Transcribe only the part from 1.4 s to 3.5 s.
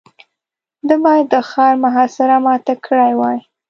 ښار محاصره ماته کړې وای.